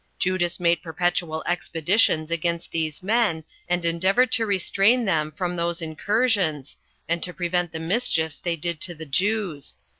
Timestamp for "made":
0.59-0.81